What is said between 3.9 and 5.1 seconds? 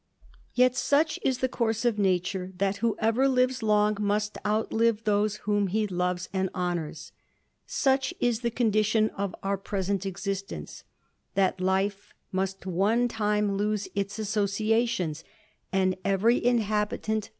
must outlive